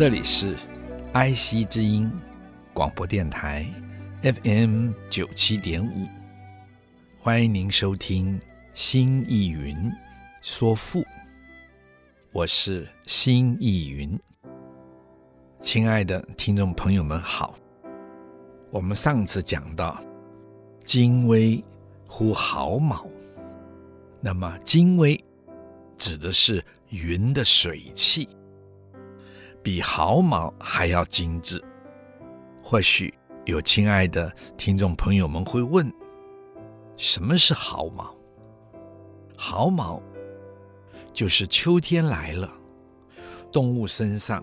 [0.00, 0.56] 这里是
[1.12, 2.10] IC 之音
[2.72, 3.68] 广播电台
[4.22, 6.08] FM 九七点五，
[7.18, 8.40] 欢迎您收听
[8.72, 9.92] 《新艺云
[10.40, 11.00] 说赋》，
[12.32, 14.18] 我是新艺云。
[15.58, 17.54] 亲爱的听众朋友们好，
[18.70, 20.02] 我们上次讲到
[20.82, 21.62] “精微
[22.06, 23.06] 乎毫毛”，
[24.18, 25.22] 那么“精微”
[25.98, 28.26] 指的是云的水汽。
[29.62, 31.62] 比毫毛还要精致。
[32.62, 33.12] 或许
[33.44, 35.92] 有亲爱的听众朋友们会问：
[36.96, 38.14] 什么是毫毛？
[39.36, 40.00] 毫毛
[41.12, 42.50] 就是秋天来了，
[43.50, 44.42] 动物身上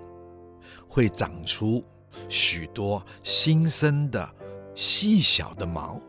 [0.87, 1.83] 会长出
[2.27, 4.29] 许多新生的
[4.75, 5.99] 细小的毛，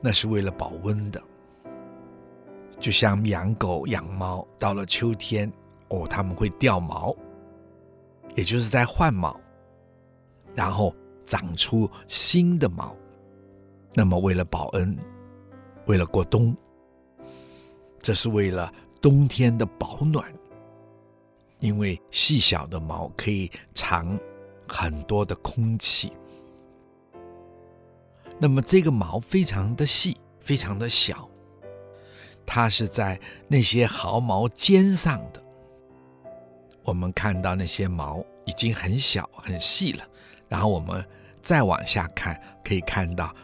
[0.00, 1.22] 那是为了保温的。
[2.78, 5.50] 就像养狗养猫，到了秋天，
[5.88, 7.16] 哦，它们会掉毛。
[8.34, 9.38] 也就是在换毛，
[10.54, 10.94] 然后
[11.26, 12.94] 长出新的毛。
[13.92, 14.96] 那么，为了保恩，
[15.86, 16.56] 为了过冬，
[18.00, 20.24] 这是为了冬天的保暖。
[21.60, 24.18] 因为细小的毛可以藏
[24.68, 26.12] 很多的空气。
[28.38, 31.26] 那么，这个毛非常的细，非常的小，
[32.44, 35.42] 它是在那些毫毛尖上的。
[36.82, 40.04] 我们看到那些毛已经很小很细了，
[40.48, 41.04] 然后我们
[41.42, 43.34] 再往下看，可以看到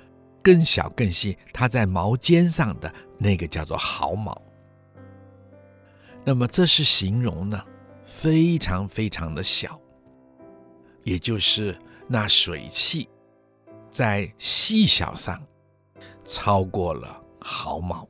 [0.42, 4.40] 更小更细，它在毛尖上的那个叫做毫毛。
[6.24, 7.62] 那么这是形容呢，
[8.04, 9.80] 非常非常的小，
[11.02, 13.08] 也就是那水汽
[13.90, 15.42] 在细小上
[16.24, 18.06] 超过了毫毛。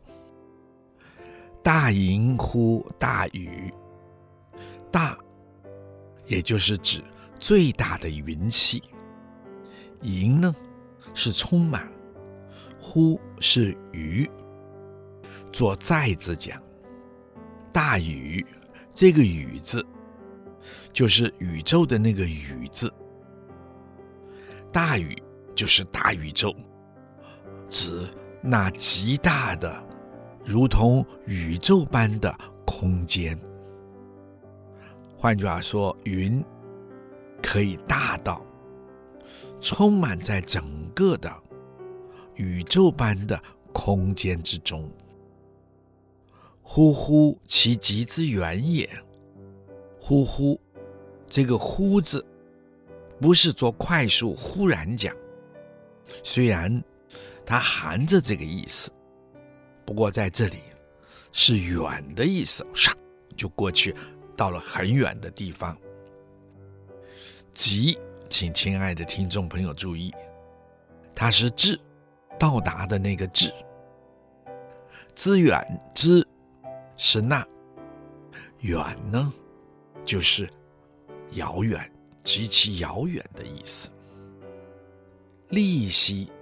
[1.62, 3.72] 大盈乎大雨。
[4.90, 5.16] 大，
[6.30, 7.02] 也就是指
[7.40, 8.80] 最大的云气。
[10.02, 10.54] 盈呢，
[11.12, 11.82] 是充满；
[12.80, 14.30] 乎是于。
[15.52, 16.62] 做在字讲，
[17.72, 18.46] 大宇
[18.92, 19.84] 这个宇字，
[20.92, 22.92] 就是宇宙的那个宇字。
[24.70, 25.20] 大宇
[25.56, 26.54] 就是大宇宙，
[27.68, 28.08] 指
[28.40, 29.84] 那极大的，
[30.44, 32.32] 如同宇宙般的
[32.64, 33.36] 空间。
[35.20, 36.42] 换句话说，云
[37.42, 38.42] 可以大到
[39.60, 41.30] 充满在整个的
[42.36, 43.38] 宇宙般的
[43.70, 44.90] 空间之中。
[46.62, 48.88] 忽乎其极之远也。
[50.00, 50.58] 忽乎，
[51.26, 52.24] 这个“忽”字
[53.20, 55.14] 不是做快速忽然讲，
[56.24, 56.82] 虽然
[57.44, 58.90] 它含着这个意思，
[59.84, 60.60] 不过在这里
[61.30, 62.94] 是远的意思，唰
[63.36, 63.94] 就过去。
[64.40, 65.76] 到了很远的地方，
[67.52, 67.98] 极，
[68.30, 70.10] 请亲爱的听众朋友注意，
[71.14, 71.78] 它是至，
[72.38, 73.52] 到达的那个至。
[75.14, 75.62] 之远
[75.94, 76.26] 之
[76.96, 77.46] 是那，
[78.60, 79.30] 远呢，
[80.06, 80.48] 就是
[81.32, 81.92] 遥远，
[82.24, 83.90] 极其遥远的意思。
[85.50, 86.32] 利兮，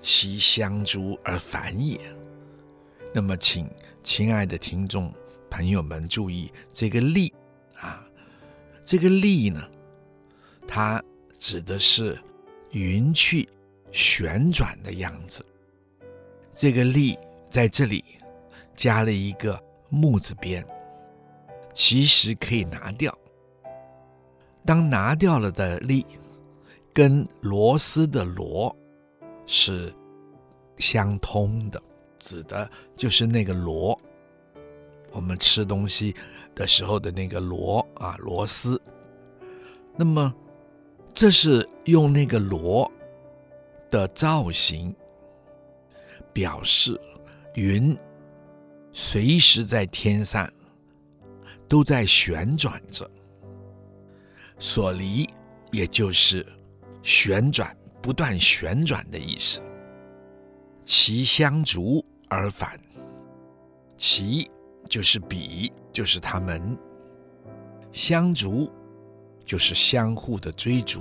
[0.00, 2.00] 其相逐而反也。
[3.14, 3.70] 那么，请
[4.02, 5.14] 亲爱的听众
[5.48, 7.32] 朋友们注意这个利。
[8.84, 9.62] 这个力呢，
[10.66, 11.02] 它
[11.38, 12.18] 指的是
[12.70, 13.48] 云去
[13.90, 15.44] 旋转的样子。
[16.52, 17.18] 这个力
[17.50, 18.04] 在这里
[18.76, 20.64] 加了一个木字边，
[21.72, 23.16] 其实可以拿掉。
[24.66, 26.06] 当拿掉了的力，
[26.92, 28.74] 跟螺丝的螺
[29.46, 29.92] 是
[30.78, 31.82] 相通的，
[32.18, 33.98] 指的就是那个螺。
[35.14, 36.14] 我们吃东西
[36.56, 38.80] 的时候的那个螺啊，螺丝。
[39.96, 40.34] 那么，
[41.14, 42.90] 这是用那个螺
[43.88, 44.92] 的造型，
[46.32, 47.00] 表示
[47.54, 47.96] 云
[48.92, 50.52] 随时在天上
[51.68, 53.08] 都在旋转着。
[54.58, 55.28] 所离，
[55.70, 56.44] 也就是
[57.04, 59.60] 旋转，不断旋转的意思。
[60.84, 62.78] 其香逐而返，
[63.96, 64.50] 其
[64.88, 66.76] 就是比，就是他们；
[67.92, 68.70] 相逐
[69.44, 71.00] 就是相互的追逐；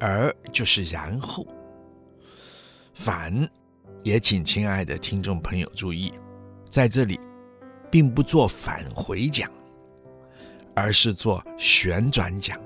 [0.00, 1.46] 而就是然后。
[2.94, 3.48] 反
[4.02, 6.12] 也请亲爱的听众朋友注意，
[6.68, 7.18] 在这里
[7.90, 9.50] 并不做返回讲，
[10.74, 12.60] 而是做旋转讲。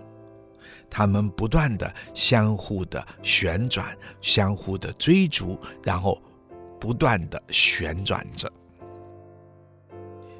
[0.91, 6.21] 他们不断的相互的旋转，相互的追逐，然后
[6.81, 8.51] 不断的旋转着，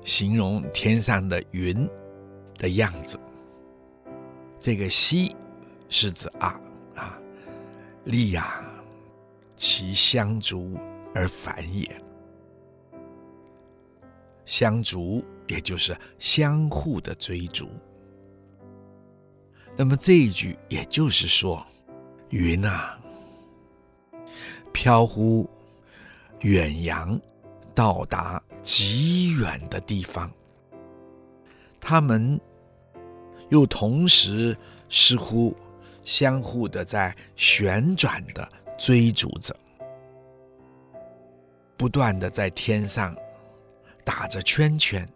[0.07, 1.87] 形容天上的云
[2.57, 3.19] 的样子。
[4.61, 5.35] 这个兮
[5.89, 6.59] 是指啊
[6.95, 7.19] 啊，
[8.05, 8.65] 利呀，
[9.57, 10.79] 其相逐
[11.13, 11.91] 而繁也。
[14.45, 17.69] 相逐也就是相互的追逐。
[19.77, 21.67] 那么这一句也就是说，
[22.31, 22.97] 云啊，
[24.73, 25.51] 飘忽
[26.43, 27.21] 远扬，
[27.75, 30.29] 到达极远的地方，
[31.81, 32.41] 他们
[33.49, 34.59] 又同时
[34.89, 35.57] 似乎
[36.03, 38.47] 相互的在旋转的
[38.77, 39.55] 追逐着，
[41.77, 43.17] 不断的在天上
[44.05, 45.09] 打着圈圈，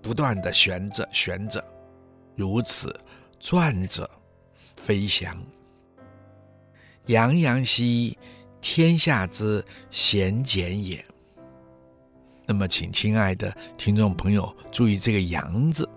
[0.00, 1.62] 不断的旋着旋着，
[2.36, 2.96] 如此。
[3.40, 4.08] 转着
[4.76, 5.36] 飞翔，
[7.06, 8.16] 洋洋兮，
[8.60, 11.04] 天下之贤俭也。
[12.46, 15.88] 那么，请亲爱的听众朋友注意这个“洋”字，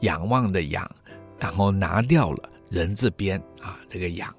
[0.00, 0.90] 仰望的“仰”，
[1.38, 4.34] 然后拿掉了人字边啊，这个“仰”，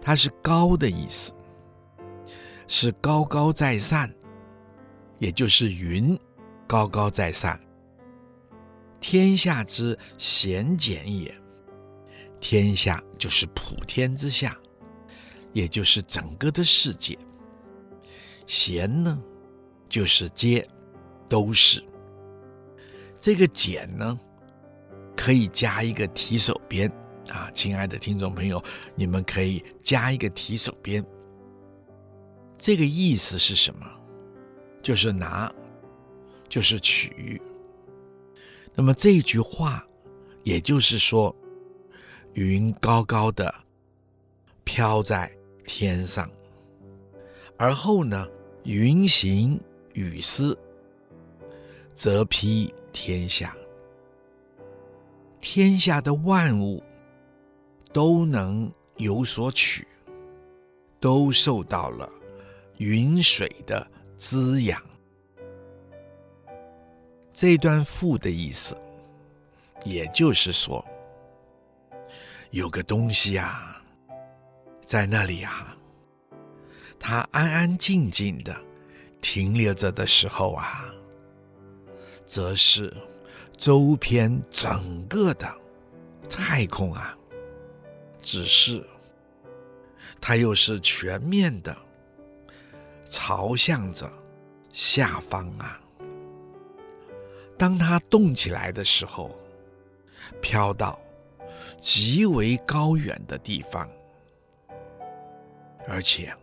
[0.00, 1.32] 它是高的意思，
[2.66, 4.08] 是高高在上，
[5.18, 6.18] 也就是云
[6.66, 7.58] 高高在上。
[9.00, 11.32] 天下之贤简也，
[12.40, 14.56] 天下就是普天之下，
[15.52, 17.16] 也就是整个的世界。
[18.46, 19.22] 贤呢，
[19.88, 20.66] 就是皆
[21.28, 21.82] 都是。
[23.20, 24.18] 这个俭呢，
[25.16, 26.90] 可以加一个提手边
[27.28, 28.62] 啊，亲爱的听众朋友，
[28.94, 31.04] 你们可以加一个提手边。
[32.56, 33.86] 这个意思是什么？
[34.82, 35.52] 就是拿，
[36.48, 37.40] 就是取。
[38.74, 39.84] 那么这句话，
[40.44, 41.34] 也就是说，
[42.34, 43.52] 云高高的
[44.62, 45.30] 飘在
[45.66, 46.30] 天上，
[47.56, 48.26] 而后呢，
[48.62, 49.60] 云行
[49.98, 50.56] 雨施，
[51.92, 53.56] 则披天下，
[55.40, 56.80] 天下的万物
[57.92, 59.86] 都能有所取，
[61.00, 62.08] 都受到了
[62.76, 63.84] 云水的
[64.16, 64.80] 滋养。
[67.32, 68.76] 这段赋的意思，
[69.84, 70.84] 也就是说，
[72.50, 73.82] 有个东西啊，
[74.84, 75.76] 在那里啊，
[76.98, 78.56] 它安安静静的
[79.30, 80.86] 停留着的时候啊，
[82.26, 82.90] 则是
[83.58, 85.54] 周边整个的
[86.30, 87.14] 太空啊，
[88.22, 88.82] 只是
[90.18, 91.76] 它又是全面的
[93.10, 94.10] 朝向着
[94.72, 95.78] 下方啊。
[97.58, 99.38] 当它动起来的时候，
[100.40, 100.98] 飘到
[101.82, 103.86] 极为高远的地方，
[105.86, 106.34] 而且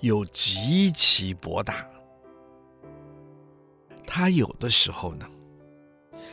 [0.00, 1.86] 又极其博大。
[4.06, 5.28] 它有的时候呢，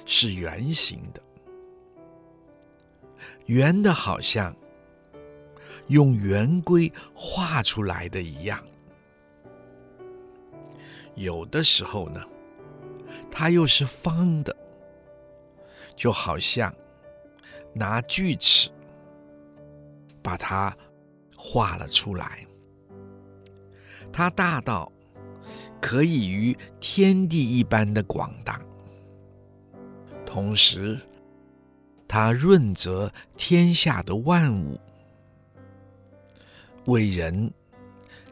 [0.06, 1.22] 是圆形的，
[3.46, 4.56] 圆的好像
[5.88, 8.60] 用圆规画出来的一样；
[11.16, 12.24] 有的时候呢，
[13.30, 14.56] 它又是方的，
[15.96, 16.74] 就好像
[17.74, 18.70] 拿锯齿
[20.24, 20.76] 把它
[21.36, 22.48] 画了出来。
[24.18, 24.90] 它大到
[25.82, 28.62] 可以与天地一般的广大，
[30.26, 30.98] 同时
[32.08, 34.80] 它润泽天下的万物，
[36.86, 37.54] 为人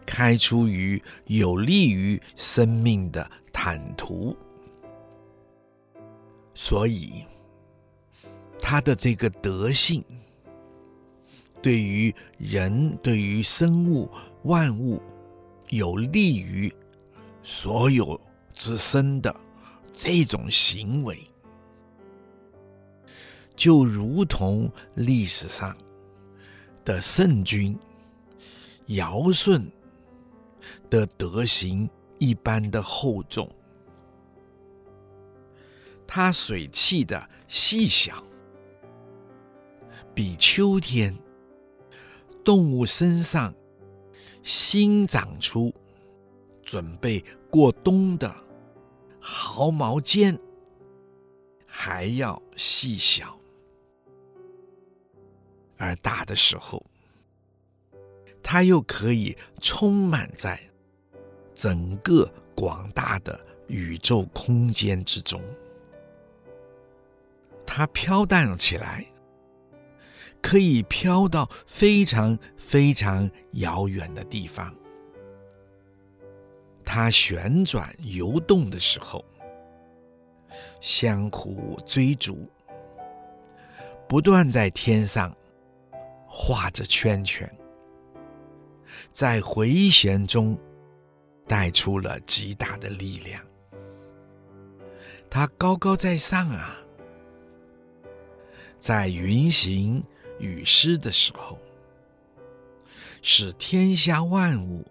[0.06, 4.34] 开出于有利于生命的坦途。
[6.54, 7.26] 所以，
[8.58, 10.02] 他的这个德性，
[11.62, 14.10] 对于人、对于生物、
[14.44, 15.02] 万物，
[15.74, 16.72] 有利于
[17.42, 18.20] 所有
[18.54, 19.36] 之生的
[19.92, 21.20] 这种行为，
[23.56, 25.76] 就如同历史上
[26.86, 27.76] 的圣君
[28.86, 29.68] 尧舜
[30.92, 31.90] 的德行
[32.20, 33.50] 一般的厚重。
[36.06, 38.24] 它水气的细小，
[40.14, 41.12] 比秋天
[42.44, 43.52] 动物身上
[44.44, 45.74] 新长出
[46.62, 48.34] 准备过冬的
[49.20, 50.38] 毫毛尖
[51.66, 53.38] 还要细小，
[55.78, 56.86] 而大的时候，
[58.44, 60.60] 它又可以充满在
[61.56, 65.42] 整个广大的宇宙空间之中。
[67.66, 69.06] 它飘荡起来，
[70.44, 74.72] 可以飘到非常非常遥远的地方。
[76.86, 79.24] 它旋转游动的时候，
[80.82, 82.48] 相互追逐，
[84.08, 85.36] 不断在天上
[86.28, 87.50] 画着圈圈，
[89.14, 90.60] 在回旋中
[91.48, 93.42] 带出了极大的力量。
[95.30, 96.78] 它高高在上啊，
[98.78, 100.04] 在云行
[100.44, 101.58] 雨施的时候，
[103.22, 104.86] 使天下万物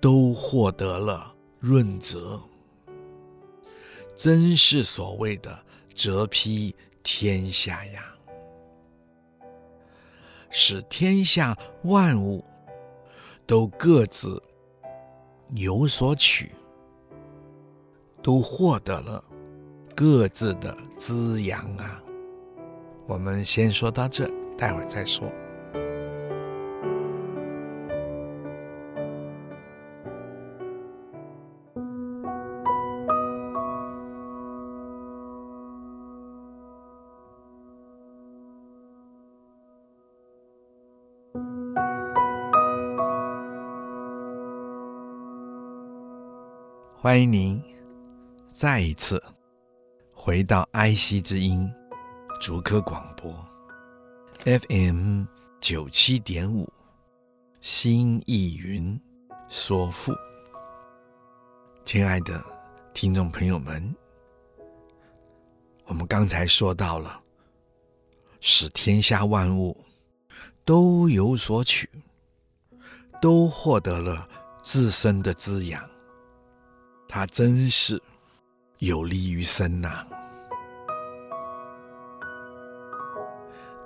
[0.00, 2.40] 都获得了润泽。
[4.16, 5.58] 真是所谓的
[5.94, 8.04] 泽披天下呀，
[10.50, 12.44] 使天下万物
[13.44, 14.40] 都各自
[15.54, 16.52] 有所取，
[18.22, 19.24] 都获得了
[19.96, 22.00] 各自的滋养啊。
[23.08, 25.26] 我们先说到这，待会儿再说。
[47.00, 47.62] 欢迎您
[48.48, 49.22] 再一次
[50.12, 51.72] 回到爱惜之音
[52.40, 53.34] 竹科广播
[54.44, 55.24] FM
[55.60, 56.72] 九七点五，
[57.60, 58.98] 心意云
[59.48, 60.12] 说赋。
[61.84, 62.40] 亲爱的
[62.94, 63.92] 听众朋友们，
[65.86, 67.20] 我们刚才说到了，
[68.40, 69.76] 使天下万物
[70.64, 71.90] 都有所取，
[73.20, 74.28] 都获得了
[74.62, 75.82] 自身的滋养。
[77.08, 78.00] 它真是
[78.78, 80.06] 有利于身呐、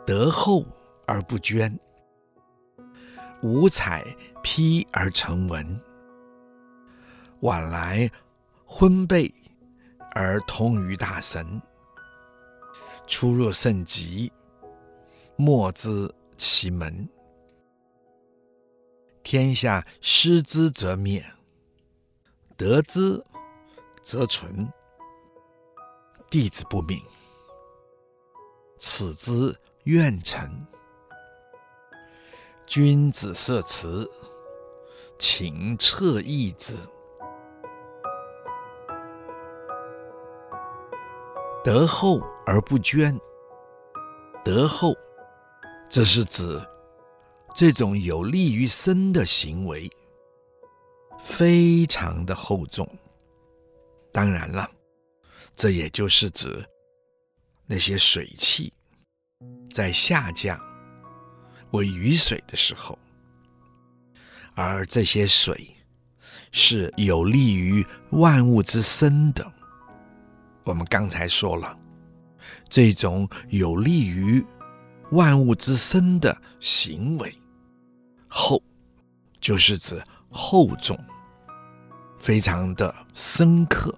[0.05, 0.65] 德厚
[1.07, 1.79] 而不捐，
[3.43, 4.05] 五彩
[4.43, 5.81] 披而成文，
[7.41, 8.11] 晚来
[8.67, 9.33] 昏悖
[10.11, 11.61] 而通于大神，
[13.07, 14.33] 出入甚极，
[15.37, 17.09] 莫知其门。
[19.23, 21.25] 天下失之则灭。
[22.55, 23.21] 得之
[24.03, 24.73] 则存，
[26.31, 27.01] 弟子不敏，
[28.79, 30.51] 此之怨臣。
[32.67, 34.09] 君子色辞，
[35.19, 36.75] 请彻义之。
[41.65, 43.19] 德厚而不捐，
[44.45, 44.95] 德厚，
[45.91, 46.61] 这是指
[47.55, 49.91] 这种有利于身的行为。
[51.21, 52.89] 非常的厚重，
[54.11, 54.69] 当然了，
[55.55, 56.65] 这也就是指
[57.65, 58.73] 那些水汽
[59.71, 60.61] 在下降
[61.71, 62.99] 为雨水的时候，
[64.55, 65.75] 而这些水
[66.51, 69.51] 是有利于万物之生的。
[70.65, 71.77] 我们刚才说了，
[72.69, 74.45] 这种有利于
[75.11, 77.35] 万物之生的行为，
[78.29, 78.63] 厚
[79.41, 80.99] 就是指厚重。
[82.19, 83.93] 非常的深刻，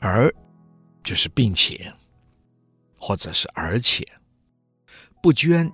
[0.00, 0.30] 而
[1.02, 1.90] 就是并且，
[2.98, 4.06] 或者是而且，
[5.26, 5.68] 不捐，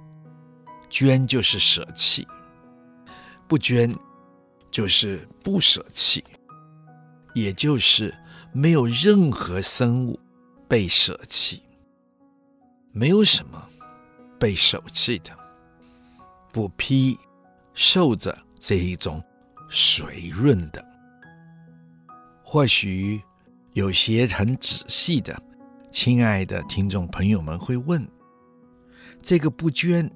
[0.88, 2.26] 捐就是舍弃，
[3.46, 3.94] 不捐
[4.70, 6.24] 就是不舍弃，
[7.34, 8.14] 也就是
[8.50, 10.18] 没有任何生物
[10.66, 11.62] 被舍弃，
[12.92, 13.62] 没有什么
[14.40, 15.30] 被舍弃的，
[16.50, 17.14] 不披
[17.74, 19.22] 受着这一种
[19.68, 20.82] 水润的。
[22.42, 23.20] 或许
[23.74, 25.38] 有些很仔细的，
[25.90, 28.02] 亲爱的听众朋友们会问：
[29.22, 30.10] 这个不捐，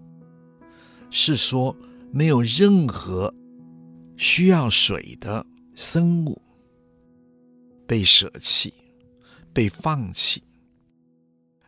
[1.11, 1.75] 是说
[2.13, 3.33] 没有任何
[4.17, 5.45] 需要水的
[5.75, 6.41] 生物
[7.87, 8.75] 被舍弃、
[9.53, 10.43] 被放弃，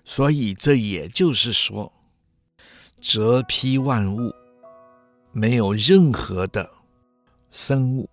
[0.04, 1.92] 所以这也就是说，
[3.00, 4.32] 泽披万物，
[5.32, 6.68] 没有任何的
[7.50, 8.10] 生物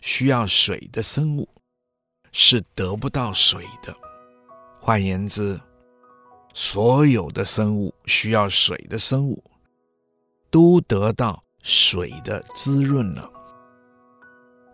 [0.00, 1.48] 需要水的生物。
[2.30, 3.96] 是得不到水的。
[4.78, 5.58] 换言之，
[6.60, 9.40] 所有的生物需要水的生物，
[10.50, 13.30] 都得到水的滋润了。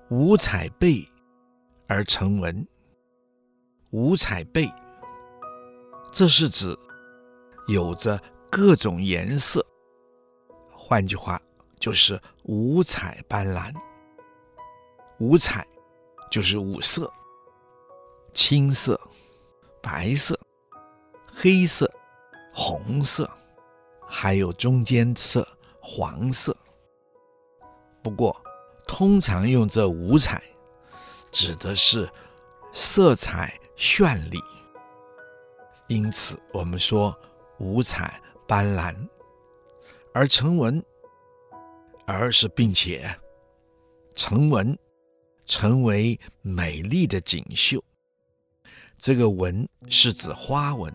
[0.08, 1.06] 五彩贝
[1.86, 2.66] 而成文。
[3.90, 4.66] 五彩贝，
[6.10, 6.74] 这是指
[7.68, 8.18] 有着
[8.50, 9.62] 各种颜色，
[10.72, 11.38] 换句话
[11.78, 13.70] 就是五彩斑斓。
[15.18, 15.66] 五彩
[16.30, 17.12] 就是五色：
[18.32, 18.98] 青色、
[19.82, 20.34] 白色、
[21.36, 21.90] 黑色、
[22.52, 23.28] 红色，
[24.06, 25.46] 还有中间色
[25.80, 26.56] 黄色。
[28.02, 28.40] 不过，
[28.86, 30.42] 通常用这五彩，
[31.32, 32.08] 指的是
[32.72, 34.40] 色彩绚丽，
[35.88, 37.14] 因此我们说
[37.58, 38.94] 五彩斑斓，
[40.14, 40.82] 而成文，
[42.06, 43.12] 而是并且
[44.14, 44.78] 成文，
[45.46, 47.82] 成为美丽的锦绣。
[48.96, 50.94] 这个纹是指花纹，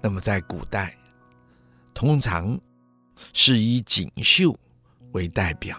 [0.00, 0.96] 那么在古代，
[1.92, 2.58] 通常
[3.32, 4.58] 是以锦绣
[5.12, 5.78] 为代表。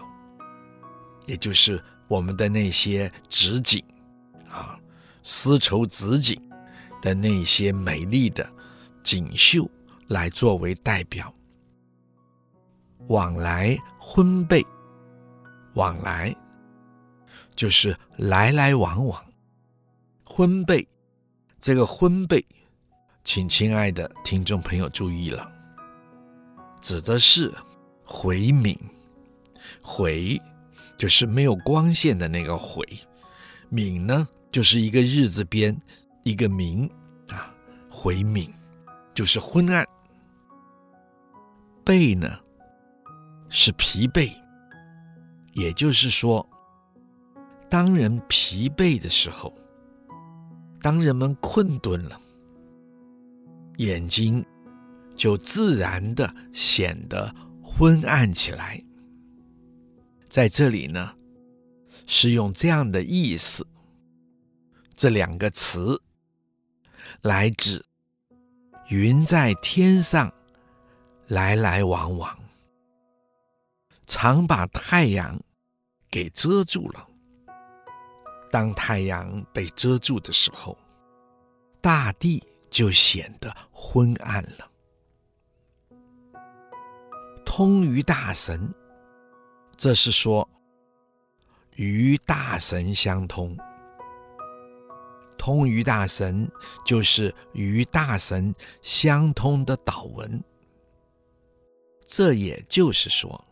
[1.26, 3.82] 也就是我们的那些织锦
[4.48, 4.78] 啊，
[5.22, 6.40] 丝绸紫锦
[7.00, 8.48] 的那些美丽的
[9.02, 9.70] 锦绣
[10.08, 11.32] 来作为代表。
[13.08, 14.64] 往来婚贝，
[15.74, 16.34] 往来
[17.54, 19.24] 就是来来往往。
[20.24, 20.86] 婚贝，
[21.60, 22.44] 这个婚贝，
[23.24, 25.50] 请亲爱的听众朋友注意了，
[26.80, 27.52] 指的是
[28.04, 28.76] 回冥，
[29.80, 30.40] 回。
[30.98, 32.86] 就是没有光线的那个回，
[33.72, 35.76] 冥呢，就是一个日字边，
[36.22, 36.88] 一个明
[37.28, 37.52] 啊，
[37.90, 38.48] 回冥
[39.12, 39.84] 就是昏暗。
[41.82, 42.38] 背呢，
[43.48, 44.32] 是疲惫，
[45.54, 46.48] 也就是说，
[47.68, 49.52] 当人疲惫的时候，
[50.80, 52.16] 当人们困顿了，
[53.76, 54.44] 眼睛
[55.16, 58.82] 就自然的显得昏暗起来。
[60.28, 61.14] 在这里呢，
[62.06, 63.66] 是用这样的意思，
[64.96, 66.00] 这两个词
[67.22, 67.84] 来指
[68.88, 70.32] 云在天上
[71.28, 72.38] 来来往往，
[74.06, 75.38] 常把太阳
[76.10, 77.08] 给遮住了。
[78.50, 80.76] 当太阳被遮住的时候，
[81.80, 84.68] 大地就显得昏暗了。
[87.44, 88.74] 通于大神。
[89.76, 90.48] 这是说，
[91.74, 93.56] 与大神相通，
[95.36, 96.48] 通于大神，
[96.84, 100.40] 就是与大神相通的祷文。
[102.06, 103.44] 这也就是说，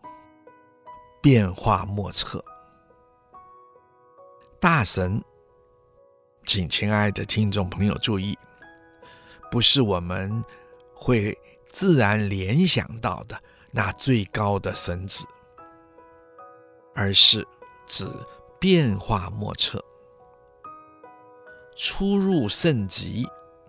[1.21, 2.45] 变化莫测。
[4.61, 5.21] 大神，
[6.47, 8.39] 请亲爱的听众朋友注意，
[9.51, 10.45] 不是我们
[10.95, 11.37] 会
[11.71, 15.25] 自然联想到的那最高的神祇。
[16.93, 17.47] 而是
[17.87, 18.07] 指
[18.59, 19.83] 变化莫测，
[21.77, 23.27] 出入甚急。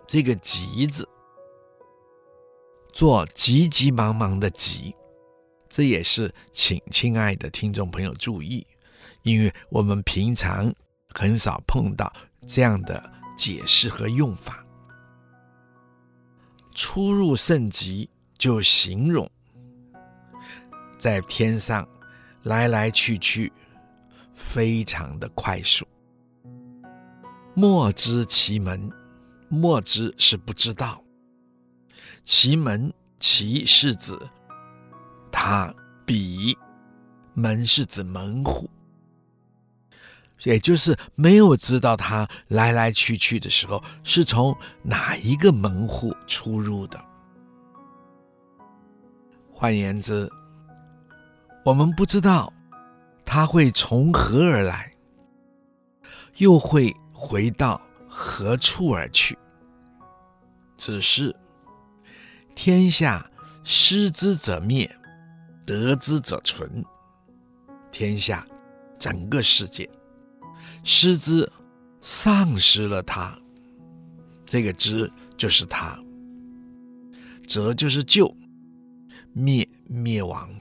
[0.08, 1.08] 这个“急”字，
[2.92, 4.94] 做急急忙忙的“急”，
[5.70, 8.66] 这也是请亲爱的听众朋友注意，
[9.22, 10.70] 因为我们平常
[11.14, 12.12] 很少碰到
[12.46, 13.02] 这样的
[13.38, 14.61] 解释和用法。
[16.74, 19.30] 出入甚急，就形容
[20.98, 21.86] 在天上。
[22.44, 23.52] 来来去去，
[24.34, 25.86] 非常的快速。
[27.54, 28.90] 莫知其门，
[29.48, 31.00] 莫知是不知道。
[32.24, 34.18] 其门，其是指
[35.30, 35.72] 他
[36.04, 36.58] 彼
[37.32, 38.68] 门是指门户，
[40.44, 47.02] 也就是没有知道他来来去去的时候是从哪一个门户出入的。
[49.52, 50.30] 换言之。
[51.64, 52.52] 我们不知道
[53.24, 54.92] 他会从何而来，
[56.38, 59.38] 又会回到何处而去。
[60.76, 61.32] 只是
[62.56, 63.24] 天下
[63.62, 64.92] 失之者灭，
[65.64, 66.84] 得之者存。
[67.92, 68.44] 天下
[68.98, 69.88] 整个世界
[70.84, 71.50] 失之，
[72.00, 73.38] 丧失了他，
[74.44, 75.98] 这个之就是他，
[77.46, 78.34] 则就是救，
[79.32, 80.52] 灭灭亡。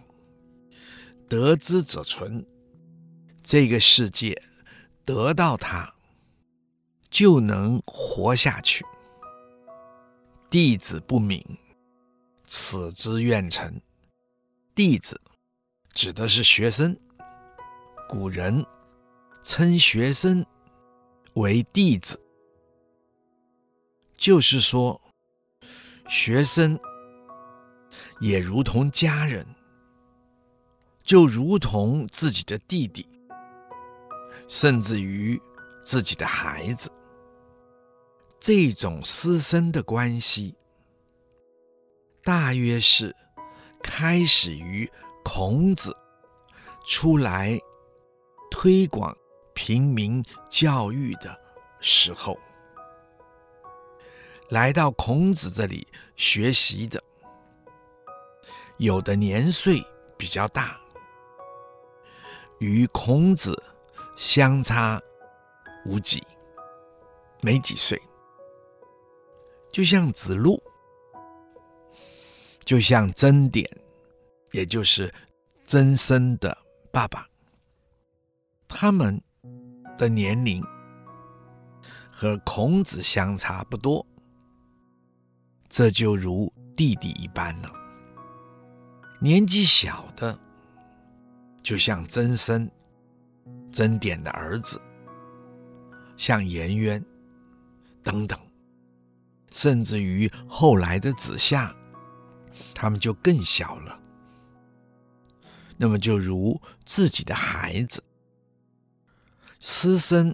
[1.27, 2.45] 得之者存，
[3.41, 4.39] 这个世界
[5.05, 5.91] 得到它，
[7.10, 8.86] 就能活下去。
[10.49, 11.41] 弟子不敏，
[12.47, 13.79] 此之愿成。
[14.75, 15.19] 弟子
[15.93, 16.99] 指的是学生，
[18.10, 18.65] 古人
[19.43, 20.45] 称学生
[21.34, 22.19] 为弟子，
[24.15, 24.99] 就是说，
[26.08, 26.80] 学生
[28.19, 29.45] 也如同家人。
[31.04, 33.06] 就如同自己的弟弟，
[34.47, 35.41] 甚至于
[35.84, 36.89] 自己的孩子。
[38.39, 40.56] 这种师生的关系，
[42.23, 43.13] 大约是
[43.82, 44.89] 开始于
[45.23, 45.93] 孔子
[46.86, 47.60] 出来
[48.51, 49.13] 推广
[49.54, 51.38] 平民教育的
[51.80, 52.38] 时候，
[54.50, 57.02] 来到孔子这里学习的，
[58.78, 59.84] 有的年岁
[60.18, 60.80] 比较大，
[62.60, 63.56] 与孔子
[64.16, 65.02] 相差
[65.86, 66.22] 无几，
[67.42, 68.02] 没几岁。
[69.72, 70.62] 就像子路，
[72.66, 73.66] 就像曾点，
[74.52, 75.14] 也就是
[75.66, 76.58] 曾参的
[76.92, 77.26] 爸爸，
[78.68, 79.22] 他们
[80.02, 80.66] 的年龄
[82.12, 84.04] 和孔子相差不多，
[85.70, 87.72] 这就如弟弟一般了。
[89.20, 90.36] 年纪小的，
[91.62, 92.68] 就像曾参、
[93.72, 94.82] 曾点的儿子，
[96.18, 97.06] 像颜渊
[98.02, 98.40] 等等。
[99.52, 101.72] 甚至于后来的子夏，
[102.74, 104.00] 他们就更小了。
[105.78, 108.04] 那么就如自己的孩子，
[109.63, 110.34] 师生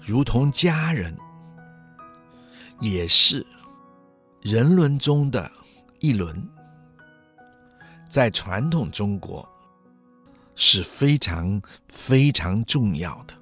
[0.00, 1.14] 如同家人，
[2.80, 3.46] 也是
[4.40, 5.50] 人伦中的
[6.00, 6.42] 一伦，
[8.08, 9.46] 在传统中国
[10.54, 13.34] 是非常非常重要的。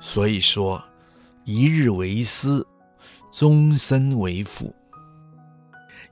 [0.00, 0.82] 所以说，
[1.44, 2.64] 一日为师。
[3.32, 4.72] 终身为父，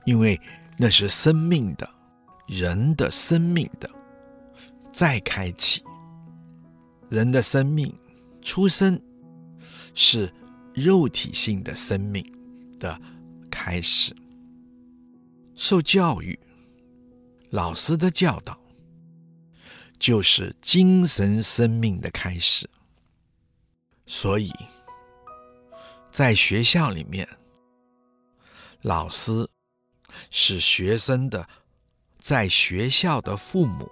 [0.03, 0.37] 因为
[0.77, 1.89] 那是生命的，
[2.47, 3.89] 人的生命的
[4.91, 5.81] 再开启。
[7.09, 7.93] 人的生命
[8.41, 9.01] 出生
[9.93, 10.31] 是
[10.73, 12.25] 肉体性的生命
[12.79, 12.99] 的
[13.49, 14.15] 开始，
[15.55, 16.37] 受教育，
[17.49, 18.59] 老师的教导
[19.99, 22.69] 就是精神生命的开始，
[24.05, 24.51] 所以。
[26.11, 27.27] 在学校里面，
[28.83, 29.49] 老师
[30.29, 31.49] 是学生的，
[32.19, 33.91] 在学校的父母。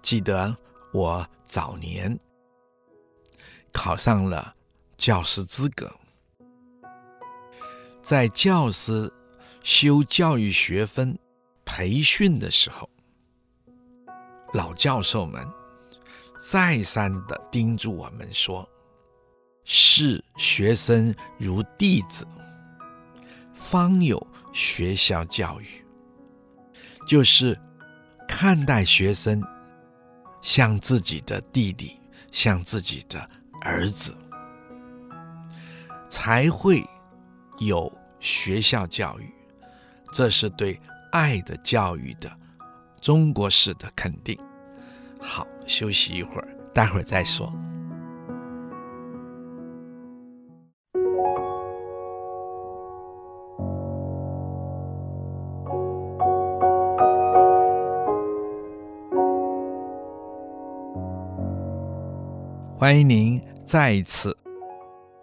[0.00, 0.56] 记得
[0.92, 2.18] 我早年
[3.72, 4.54] 考上了
[4.96, 5.90] 教师资格，
[8.02, 9.12] 在教师
[9.62, 11.18] 修教育学分
[11.64, 12.88] 培训的时候，
[14.52, 15.46] 老教授们
[16.40, 18.68] 再三的叮嘱我们说。
[19.68, 22.24] 视学生如弟子，
[23.52, 25.84] 方有学校教育。
[27.04, 27.58] 就是
[28.28, 29.42] 看待学生
[30.46, 31.98] 像自己的弟弟，
[32.30, 33.28] 像自己的
[33.62, 34.16] 儿子，
[36.08, 36.88] 才会
[37.58, 39.28] 有学校教育。
[40.12, 40.80] 这是对
[41.10, 42.30] 爱的教育的
[43.00, 44.38] 中国式的肯定。
[45.20, 47.52] 好，休息一会儿，待会儿再说。
[62.86, 64.38] 欢迎您再一次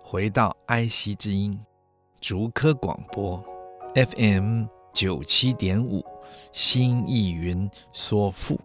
[0.04, 1.58] 回到爱惜之音
[2.20, 3.42] 竹科广播
[3.96, 6.06] FM 九七点五
[6.52, 8.60] 新意云说赋。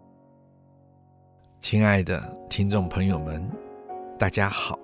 [1.61, 3.49] 亲爱的听众朋友们，
[4.17, 4.77] 大家好。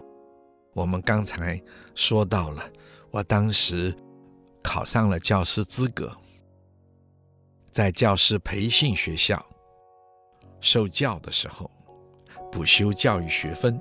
[0.73, 1.61] 我们刚才
[1.93, 2.63] 说到了，
[3.11, 3.93] 我当时
[4.63, 6.09] 考上了教师资格，
[7.69, 9.45] 在教师培训学校
[10.61, 11.69] 受教的时候，
[12.49, 13.77] 补修教育学分。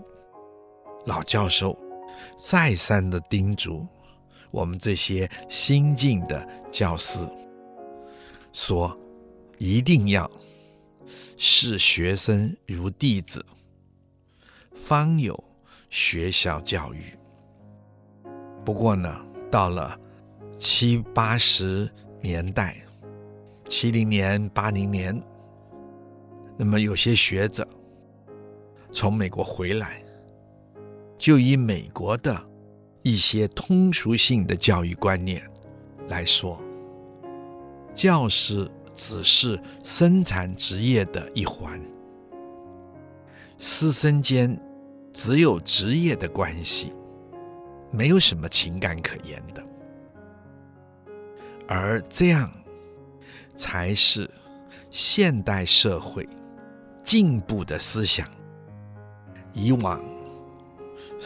[1.05, 1.79] 老教授
[2.39, 3.87] 再三的叮嘱
[4.51, 7.19] 我们这些新进的教师，
[8.53, 8.97] 说
[9.59, 10.31] 一定要
[11.37, 13.45] 视学生如弟子，
[14.75, 15.43] 方有
[15.91, 17.05] 学校教育。
[18.65, 19.99] 不过呢，到了
[20.59, 21.91] 七八十
[22.23, 22.77] 年代，
[23.69, 25.21] 七零年、八零年，
[26.57, 27.69] 那么有些学者
[28.93, 30.04] 从美国回来。
[31.25, 32.39] 就以美国的
[33.01, 35.43] 一些通俗性的教育观念
[36.07, 36.61] 来说，
[37.95, 41.81] 教师只是生产职业的一环，
[43.57, 44.55] 师生间
[45.15, 46.93] 只有职业的关系，
[47.91, 49.65] 没有什么情感可言的，
[51.67, 52.53] 而这样
[53.57, 54.31] 才是
[54.91, 56.29] 现代社会
[57.03, 58.29] 进步的思想。
[59.55, 59.99] 以往。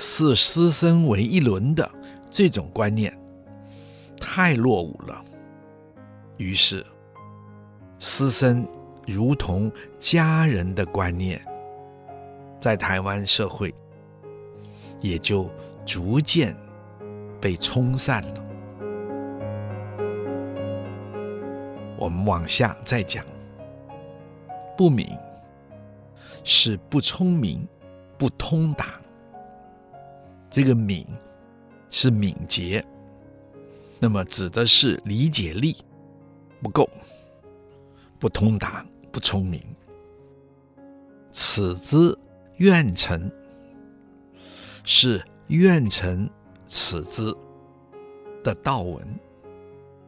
[0.00, 1.90] 视师生为一伦的
[2.30, 3.12] 这种观念
[4.20, 5.20] 太落伍了，
[6.36, 6.86] 于是
[7.98, 8.64] 师生
[9.04, 11.44] 如同家人的观念
[12.60, 13.74] 在台湾社会
[15.00, 15.50] 也就
[15.84, 16.56] 逐渐
[17.40, 18.44] 被冲散了。
[21.98, 23.24] 我们往下再讲，
[24.76, 25.08] 不明
[26.44, 27.66] 是不聪明、
[28.16, 28.94] 不通达。
[30.58, 31.06] 这个敏
[31.88, 32.84] 是敏捷，
[34.00, 35.76] 那么指的是理解力
[36.60, 36.90] 不够、
[38.18, 39.62] 不通达、不聪明。
[41.30, 41.96] 此之
[42.56, 43.30] 愿成，
[44.82, 46.28] 是愿成
[46.66, 47.32] 此之
[48.42, 49.06] 的道文。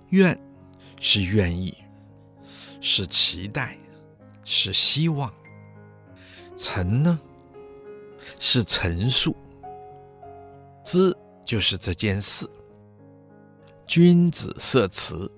[0.08, 0.36] 愿
[0.98, 1.72] 是愿意，
[2.80, 3.78] 是期待，
[4.42, 5.32] 是希望。
[6.56, 7.20] 成呢，
[8.40, 9.32] 是陈述。
[10.90, 12.44] 之就是这件事。
[13.86, 15.30] 君子色辞。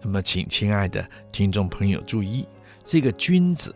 [0.00, 2.48] 那么，请亲爱的听众朋友注意，
[2.82, 3.74] 这个君子。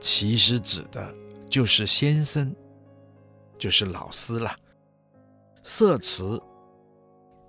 [0.00, 1.14] 其实指的
[1.50, 2.56] 就是先生，
[3.58, 4.56] 就是老师了。
[5.62, 6.42] 色辞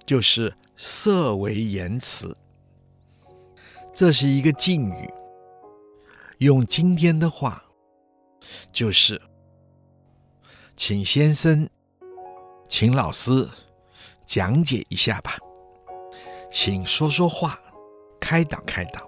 [0.06, 2.36] 就是色为言辞，
[3.94, 5.10] 这是一个敬语。
[6.40, 7.64] 用今天的话，
[8.70, 9.22] 就是
[10.80, 11.70] 请先生、
[12.70, 13.46] 请老师
[14.26, 15.38] 讲解一下吧，
[16.50, 17.60] 请说说话，
[18.18, 19.06] 开导开导，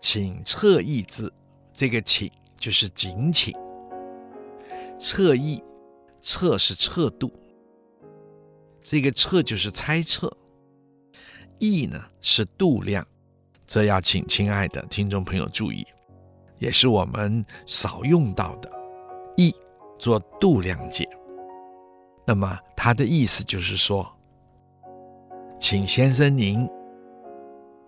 [0.00, 1.32] 请恻意字。
[1.72, 2.28] 这个请
[2.58, 3.54] 就是谨请，
[4.98, 5.62] 恻意，
[6.20, 7.32] 测是测度，
[8.82, 10.36] 这个测就是猜测，
[11.60, 13.06] 意呢是度量，
[13.68, 15.86] 这要请亲爱的听众朋友注意，
[16.58, 18.68] 也是我们少用到的。
[19.36, 19.54] 意
[19.98, 21.08] 做度量解。
[22.24, 24.06] 那么他的意思就是说，
[25.58, 26.68] 请先生您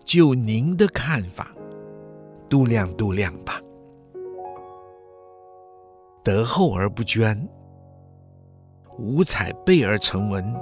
[0.04, 1.54] 就您的看法
[2.48, 3.60] 度量度量吧。
[6.22, 7.48] 德厚而不捐，
[8.98, 10.54] 五彩贝而成文，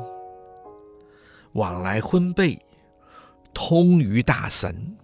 [1.52, 2.56] 往来昏备，
[3.52, 4.96] 通于大神，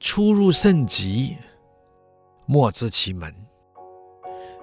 [0.00, 1.36] 出入甚急，
[2.46, 3.34] 莫知其门。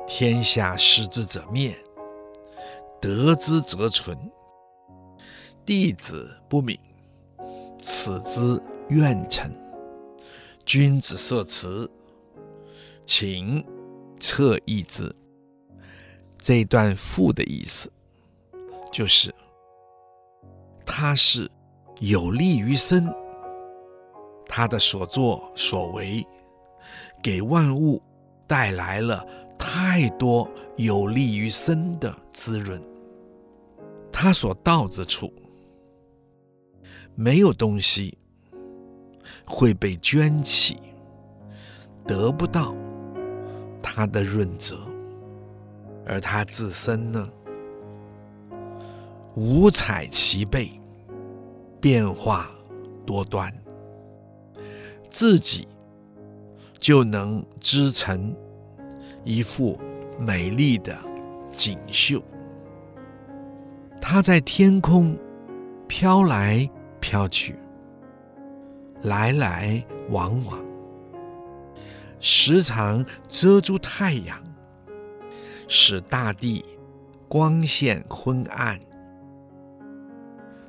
[0.09, 1.77] 天下失之者灭，
[2.99, 4.17] 得之则存。
[5.63, 6.77] 弟子不敏，
[7.79, 9.55] 此之愿成。
[10.65, 11.89] 君子色辞，
[13.05, 13.63] 请。
[14.19, 15.15] 恻意之，
[16.37, 17.89] 这一段赋的意思，
[18.91, 19.33] 就是
[20.85, 21.49] 他是
[22.01, 23.09] 有利于身，
[24.45, 26.27] 他的所作所为，
[27.23, 28.03] 给万物
[28.45, 29.25] 带来了
[29.59, 32.81] 太多有利于身的滋润。
[34.11, 35.31] 他所到之处，
[37.13, 38.17] 没有东西
[39.45, 40.79] 会被捐弃，
[42.07, 42.73] 得不到。
[43.81, 44.77] 他的润泽，
[46.05, 47.29] 而他自身呢，
[49.35, 50.79] 五彩齐备，
[51.79, 52.51] 变化
[53.05, 53.51] 多端，
[55.09, 55.67] 自己
[56.77, 58.35] 就能织成
[59.23, 59.79] 一幅
[60.17, 60.97] 美丽的
[61.51, 62.21] 锦绣。
[64.01, 65.17] 它在天空
[65.87, 67.55] 飘来飘去，
[69.01, 70.59] 来来往往。
[72.19, 74.37] 时常遮住太阳，
[75.67, 76.65] 使大地
[77.27, 78.79] 光线昏暗，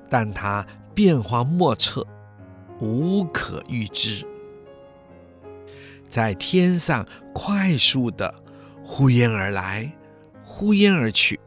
[0.08, 2.06] 但它变化莫测，
[2.80, 4.24] 无可预知，
[6.10, 8.34] 在天上快速的
[8.84, 9.88] 呼烟而来，
[10.44, 11.38] 呼烟而去，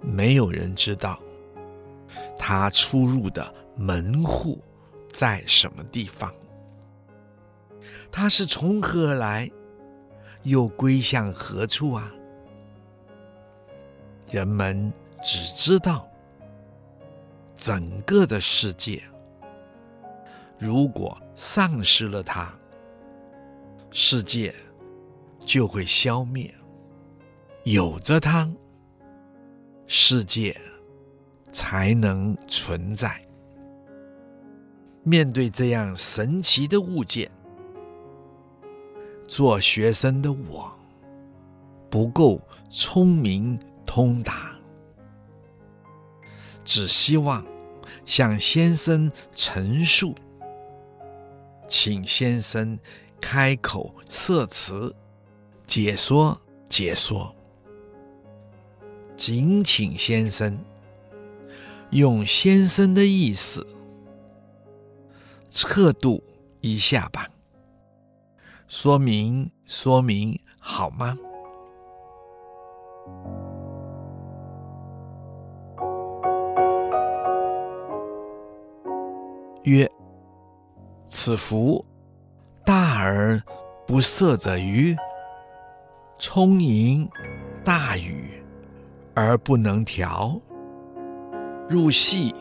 [0.00, 1.16] 没有人知道
[2.36, 4.60] 他出入的门户
[5.12, 6.34] 在什么地方。
[8.10, 9.48] 他是从何而来，
[10.42, 12.12] 又归向何处啊？
[14.28, 16.10] 人们只知道
[17.56, 19.00] 整个的世界，
[20.58, 22.52] 如果丧失了它，
[23.90, 24.54] 世界
[25.44, 26.50] 就会消灭；
[27.64, 28.50] 有着它，
[29.86, 30.58] 世界
[31.50, 33.20] 才能存在。
[35.02, 37.30] 面对这样神奇的物件，
[39.26, 40.72] 做学生的我，
[41.90, 42.40] 不够
[42.70, 44.52] 聪明通达，
[46.64, 47.44] 只希望
[48.04, 50.14] 向先生陈述，
[51.74, 52.78] 请先生
[53.18, 54.94] 开口设词，
[55.66, 57.34] 解说解说，
[59.16, 60.62] 谨请先生
[61.88, 63.66] 用先生的意思
[65.48, 66.22] 测度
[66.60, 67.26] 一下吧。
[68.68, 71.16] 说明说明好吗？
[79.62, 79.90] 曰：
[81.24, 81.86] 此福
[82.66, 83.40] 大而
[83.86, 84.96] 不色者愚，
[86.18, 87.08] 充盈
[87.64, 88.42] 大禹
[89.14, 90.36] 而不能调，
[91.68, 92.34] 入细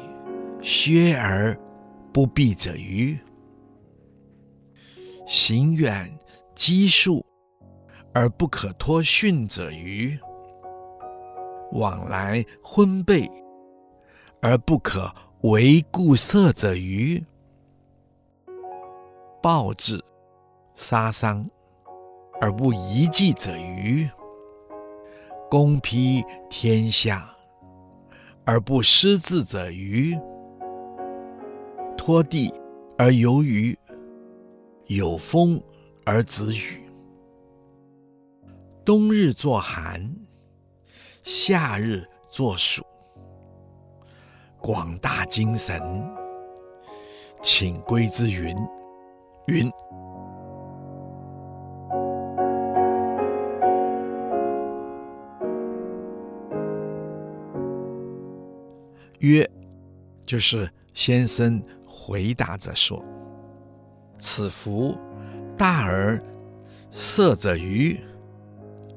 [0.64, 1.56] 削而
[2.12, 3.16] 不避者愚，
[5.28, 6.12] 行远
[6.56, 7.24] 积数
[8.16, 10.18] 而不可托训者愚，
[11.74, 13.30] 往来昏悖
[14.42, 17.24] 而不可为固色者愚，
[19.42, 20.00] 暴志
[20.76, 21.50] 杀伤
[22.40, 24.08] 而不遗迹者愚，
[25.50, 27.28] 公披天下
[28.46, 30.16] 而不失志者愚，
[31.98, 32.54] 托地
[33.00, 33.76] 而有雨，
[34.86, 35.60] 有风
[36.06, 36.88] 而止雨，
[38.86, 40.16] 冬日作寒，
[41.24, 42.84] 夏日作暑。
[44.60, 45.82] 广大精神，
[47.42, 48.56] 请归之云。
[49.52, 49.70] 云。
[59.20, 59.46] 曰，
[60.26, 63.04] 就是先生回答着说
[64.18, 64.98] ：“此福
[65.58, 66.18] 大而
[66.92, 68.00] 色者愚，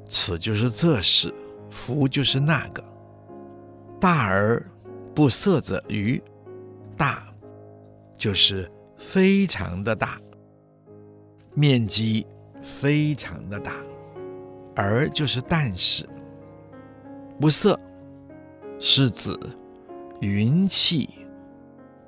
[0.06, 1.34] 此就是这事，
[1.68, 2.80] 福就是那个
[3.98, 4.64] 大而。”
[5.14, 6.20] 不色者愚，
[6.96, 7.22] 大
[8.18, 10.20] 就是非常的大，
[11.54, 12.26] 面积
[12.60, 13.72] 非常的大，
[14.74, 16.08] 而就是但是，
[17.40, 17.78] 不色
[18.78, 19.38] 是指
[20.20, 21.08] 云气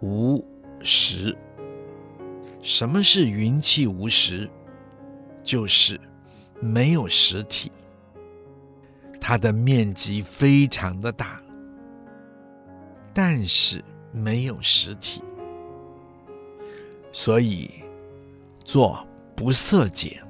[0.00, 0.44] 无
[0.82, 1.36] 实。
[2.60, 4.50] 什么是云气无实？
[5.44, 6.00] 就是
[6.60, 7.70] 没有实体，
[9.20, 11.40] 它的面积非常的大。
[13.14, 13.82] 但是
[14.12, 15.22] 没有实体，
[17.12, 17.70] 所以
[18.64, 20.20] 做不色解。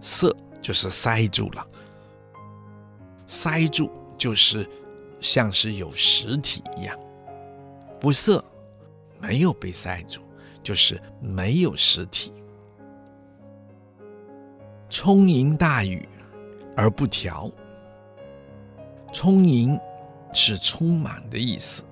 [0.00, 1.66] 色就是塞住了，
[3.26, 4.68] 塞住就是
[5.20, 6.98] 像是有实体一样。
[7.98, 8.44] 不色
[9.18, 10.20] 没有被塞住，
[10.62, 12.32] 就是没有实体。
[14.88, 16.08] 充盈大雨
[16.76, 17.50] 而不调，
[19.12, 19.78] 充盈。
[20.32, 21.82] 是充满的意思。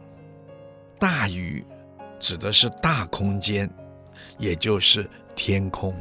[0.96, 1.64] 大雨
[2.20, 3.68] 指的是大空间，
[4.38, 5.94] 也就是天空。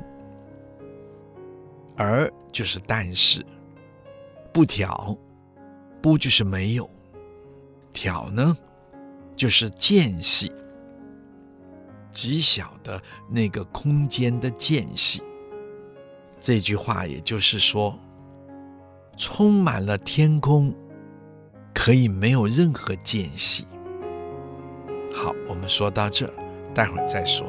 [1.96, 3.46] 而就是但是，
[4.52, 5.16] 不挑，
[6.02, 6.90] 不就是没有，
[7.94, 8.58] 挑呢，
[9.36, 10.52] 就是间隙，
[12.12, 15.22] 极小的那个空间的间隙。
[16.40, 17.96] 这句话也就是说，
[19.16, 20.74] 充满了天空。
[21.74, 23.66] 可以没有任何间隙。
[25.14, 26.28] 好，我们说到这，
[26.74, 27.48] 待会儿再说。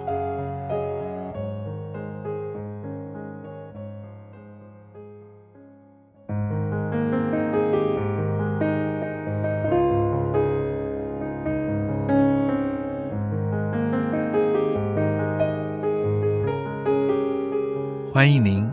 [18.18, 18.68] 欢迎您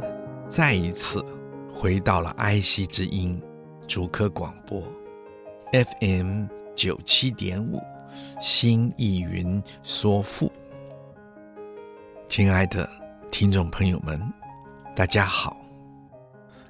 [0.50, 1.24] 再一次
[1.72, 3.40] 回到了爱惜之音
[3.88, 4.82] 竹科广播。
[5.72, 7.80] FM 九七点五，
[8.42, 10.52] 新意云说赋。
[12.28, 12.90] 亲爱的
[13.32, 14.20] 听众朋友们，
[14.96, 15.56] 大家好。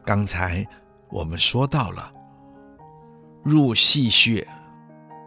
[0.03, 0.67] 刚才
[1.07, 2.11] 我们说到了
[3.41, 4.45] 入细穴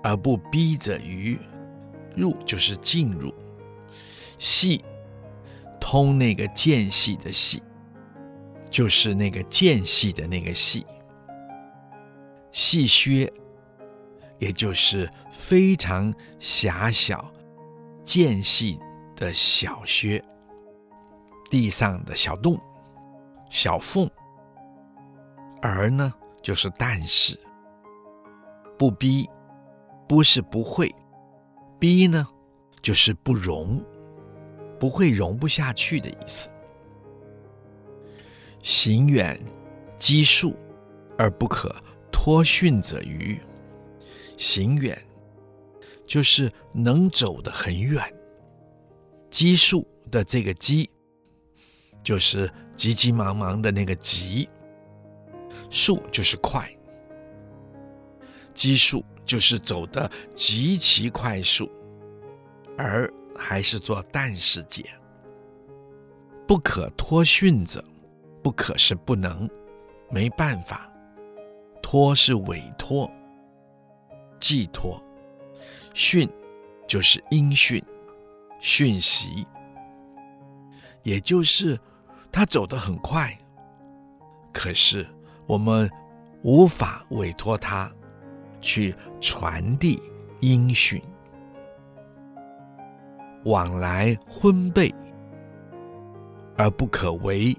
[0.03, 1.41] 而不逼者鱼，
[2.15, 3.33] 入就是进入，
[4.39, 4.85] 细
[5.91, 7.63] 通那个间隙的隙，
[8.71, 10.85] 就是那个间隙的那个隙，
[12.53, 13.33] 细靴。
[14.39, 17.29] 也就是非常狭小、
[18.05, 18.79] 间隙
[19.17, 20.23] 的小靴，
[21.51, 22.57] 地上的小洞、
[23.51, 24.09] 小缝。
[25.61, 27.37] 而呢，就是但是，
[28.79, 29.29] 不逼，
[30.07, 30.95] 不是不会，
[31.81, 32.25] 逼呢，
[32.81, 33.83] 就是不容，
[34.79, 36.49] 不会容不下去的意思。
[38.63, 39.41] 行远
[39.99, 40.55] 积数
[41.17, 41.75] 而不可
[42.11, 43.39] 托训者愚。
[44.37, 44.97] 行远，
[46.07, 48.03] 就是能走得很远。
[49.31, 50.89] 积数的这个积，
[52.03, 54.49] 就是急急忙忙的那个急。
[55.71, 56.71] 数就是快。
[58.55, 61.71] 积数就是走得极其快速，
[62.77, 64.91] 而还是做但是解。
[66.47, 67.83] 不可托训者，
[68.43, 69.49] 不可是不能，
[70.11, 70.91] 没办法。
[71.83, 73.11] 托是委托、
[74.41, 75.03] 寄托，
[75.95, 76.29] 训
[76.87, 77.83] 就是音讯、
[78.61, 79.47] 讯息，
[81.03, 81.79] 也就是
[82.33, 83.39] 他走得很快，
[84.53, 85.07] 可是
[85.47, 85.91] 我们
[86.43, 87.91] 无法委托他
[88.61, 90.03] 去传递
[90.41, 91.03] 音讯。
[93.49, 94.95] 往来婚辈，
[96.59, 97.57] 而不可为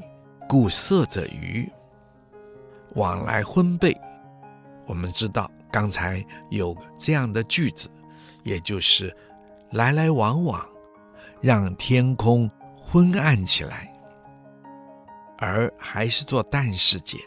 [0.48, 1.68] 顾色者愚。
[2.94, 4.00] 往来婚辈，
[4.86, 7.90] 我们知道刚才有这样的句子，
[8.44, 9.12] 也就是
[9.72, 10.64] 来来往往，
[11.42, 13.92] 让天空昏暗起来，
[15.40, 17.18] 而还是做但世界。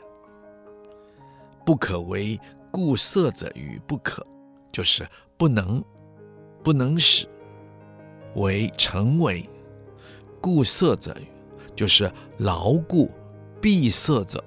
[1.65, 2.41] 不可为
[2.71, 4.25] 顾色者愚，不可
[4.71, 5.05] 就是
[5.37, 5.83] 不能，
[6.63, 7.29] 不能使。
[8.35, 9.49] 为成为
[10.41, 11.17] 固色者，
[11.75, 13.11] 就是牢固
[13.61, 14.43] 闭塞者。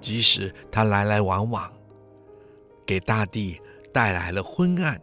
[0.00, 1.72] 即使他来来往往，
[2.84, 3.58] 给大地
[3.92, 5.00] 带来了昏暗，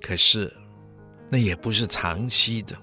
[0.00, 0.52] 可是
[1.28, 2.76] 那也不是长期的，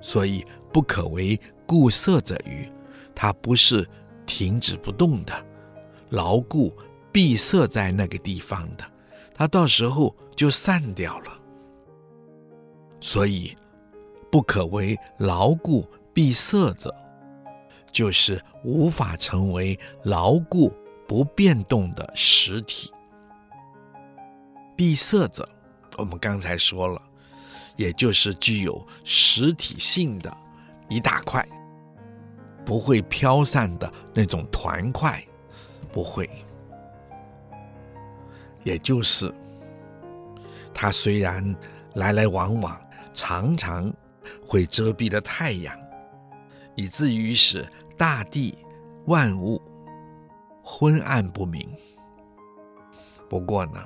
[0.00, 2.70] 所以不可为固色者于。
[3.14, 3.88] 它不是
[4.26, 5.32] 停止不动的，
[6.10, 6.70] 牢固
[7.10, 8.84] 闭塞在那个地方的，
[9.34, 11.35] 它到时候就散掉了。
[12.98, 13.56] 所以，
[14.30, 16.94] 不可为牢固闭塞者，
[17.92, 20.72] 就是无法成为牢固
[21.06, 22.90] 不变动的实体。
[24.74, 25.48] 闭塞者，
[25.96, 27.00] 我们刚才说了，
[27.76, 30.34] 也就是具有实体性的
[30.88, 31.46] 一大块，
[32.64, 35.22] 不会飘散的那种团块，
[35.92, 36.28] 不会。
[38.64, 39.32] 也就是，
[40.74, 41.54] 它虽然
[41.94, 42.78] 来来往往。
[43.16, 43.90] 常常
[44.46, 45.74] 会遮蔽了太阳，
[46.74, 48.58] 以至于使大地
[49.06, 49.60] 万物
[50.62, 51.66] 昏暗不明。
[53.26, 53.82] 不过呢，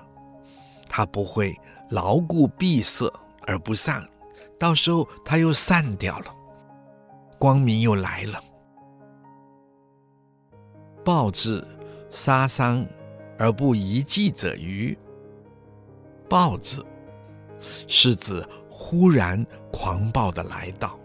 [0.89, 1.57] 它不会
[1.91, 3.09] 牢固闭塞
[3.47, 4.05] 而不散，
[4.59, 6.35] 到时候它又散掉了，
[7.39, 8.41] 光明又来了。
[11.05, 11.65] 暴至
[12.11, 12.85] 杀伤
[13.39, 14.99] 而不遗迹者愚。
[16.29, 16.85] 暴至
[17.87, 18.45] 是指。
[18.83, 20.99] 忽然狂暴的来到，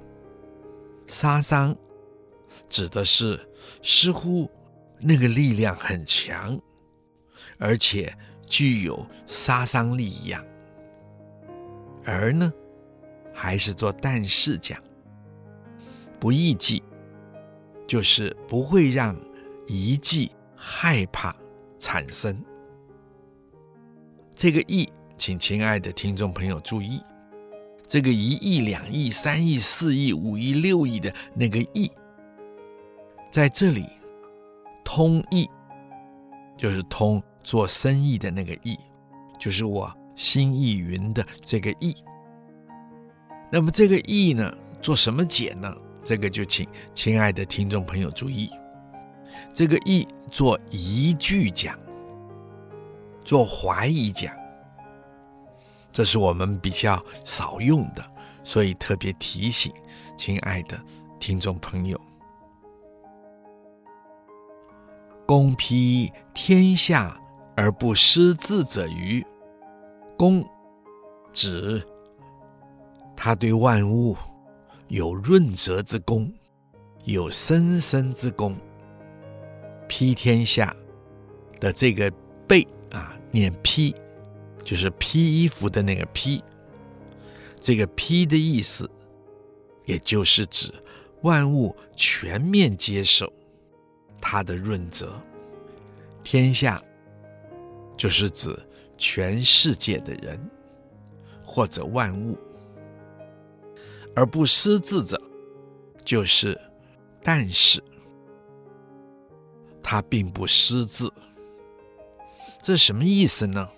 [1.08, 1.76] 杀伤
[2.70, 3.38] 指的是
[3.84, 4.50] 似乎
[4.98, 6.58] 那个力量很强，
[7.60, 8.12] 而且
[8.48, 10.44] 具有杀伤力一样。
[12.06, 12.52] 而呢，
[13.34, 14.82] 还是做但是讲，
[16.18, 16.82] 不异计，
[17.86, 19.20] 就是不会让
[19.68, 21.36] 遗迹害怕
[21.78, 22.42] 产生。
[24.34, 27.04] 这个异，请亲爱的听众朋友注意。
[27.88, 31.92] 这个一亿、两亿、三亿、四亿、五亿、六亿的那个亿，
[33.32, 33.86] 在这里
[34.84, 35.50] 通义，
[36.58, 38.78] 就是通做生意的那个义，
[39.40, 41.96] 就是我心意云的这个义。
[43.52, 45.74] 那么这个义呢，做什么解呢？
[46.04, 48.50] 这个就请亲爱的听众朋友注意，
[49.54, 51.78] 这个义做疑句讲，
[53.24, 54.34] 做怀疑讲。
[55.96, 58.06] 这是我们比较少用的，
[58.44, 59.74] 所以特别提醒，
[60.18, 60.78] 亲爱的
[61.22, 61.98] 听众朋友：
[65.26, 67.18] 公披天下
[67.56, 69.26] 而不失志者于。
[70.18, 70.46] 公
[71.32, 71.82] 指
[73.16, 74.18] 他对万物
[74.90, 76.30] 有润泽之功，
[77.06, 78.54] 有生生之功。
[79.88, 80.76] 披天下
[81.58, 82.12] 的这个
[82.46, 83.96] 背啊，念披。
[84.66, 86.44] 就是披衣服的那个披，
[87.62, 88.90] 这个披的意思，
[89.86, 90.74] 也就是指
[91.22, 93.32] 万物全面接受
[94.20, 95.22] 它的润泽。
[96.24, 96.82] 天下
[97.96, 98.58] 就是指
[98.98, 100.40] 全世界的人
[101.46, 102.36] 或者万物，
[104.16, 105.22] 而不失字者，
[106.04, 106.60] 就是
[107.22, 107.80] 但是
[109.84, 111.14] 它并不失字。
[112.64, 113.70] 这什么意思呢？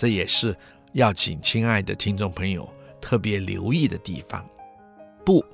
[0.00, 0.56] 这也是
[0.94, 2.66] 要请亲爱的听众朋友
[3.02, 4.42] 特别留意的地方。
[5.26, 5.44] 不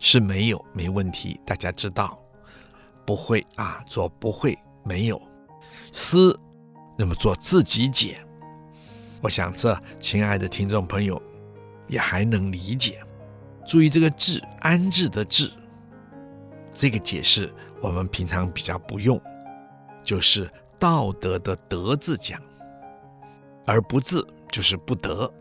[0.00, 2.20] 是没有，没问题，大家知道。
[3.06, 5.22] 不会啊，做不会没有。
[5.92, 6.36] 思，
[6.98, 8.20] 那么做自己解。
[9.20, 11.22] 我想这亲爱的听众朋友
[11.86, 13.00] 也还能理解。
[13.64, 15.48] 注意这个治，安置的治，
[16.74, 19.20] 这个解释我们平常比较不用，
[20.02, 22.42] 就是道德的德字讲。
[23.66, 25.32] 而不自就是不得，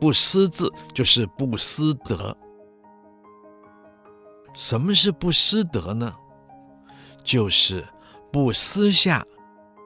[0.00, 2.36] 不失自就是不失德。
[4.54, 6.14] 什么是不失德呢？
[7.22, 7.86] 就是
[8.32, 9.24] 不私下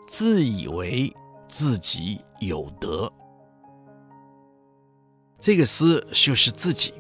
[0.07, 1.13] 自以为
[1.49, 3.13] 自己有德。
[5.39, 6.95] 这个私就是自己。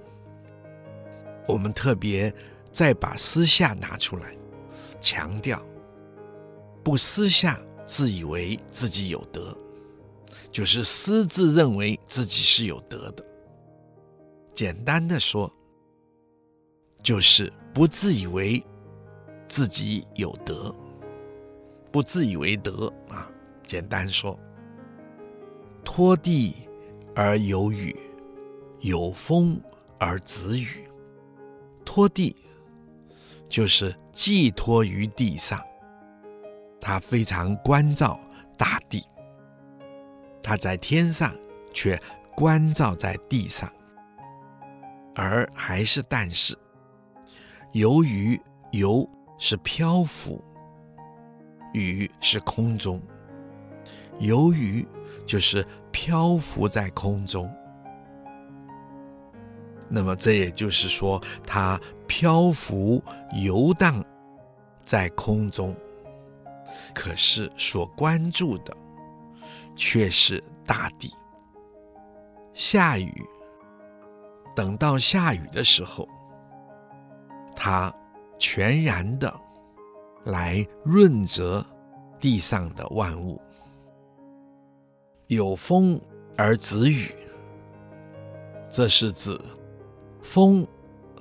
[1.46, 2.34] 我们特别
[2.70, 4.36] 再把私下拿出来，
[5.00, 5.62] 强调
[6.82, 9.56] 不私下自以为自己有德，
[10.52, 13.24] 就是私自认为自己是有德的。
[14.54, 15.50] 简单的说，
[17.02, 18.62] 就是不自以为
[19.48, 20.72] 自己有德，
[21.90, 23.28] 不自以为德啊。
[23.64, 24.38] 简单说，
[25.82, 26.54] 托地
[27.14, 27.96] 而有雨，
[28.80, 29.58] 有风
[29.98, 30.86] 而止雨。
[31.82, 32.36] 托地
[33.48, 35.62] 就是寄托于地上，
[36.78, 38.20] 他非常关照
[38.58, 39.02] 大地，
[40.42, 41.34] 他在天上
[41.72, 42.00] 却
[42.34, 43.70] 关照在地上，
[45.14, 46.56] 而还是但是，
[47.72, 48.40] 由于，
[48.70, 50.42] 游是漂浮，
[51.72, 53.00] 雨是空中，
[54.18, 54.86] 由于
[55.26, 57.50] 就是漂浮在空中。
[59.88, 63.02] 那么，这也就是说，它漂浮
[63.34, 64.02] 游荡
[64.86, 65.76] 在空中，
[66.94, 68.74] 可是所关注的
[69.74, 71.12] 却是大地。
[72.52, 73.12] 下雨，
[74.54, 76.08] 等到下雨的时候，
[77.56, 77.94] 它
[78.38, 79.32] 全然的
[80.24, 81.64] 来润泽
[82.20, 83.40] 地上的万物。
[85.28, 86.00] 有风
[86.36, 87.14] 而止雨，
[88.70, 89.40] 这是指。
[90.22, 90.64] 风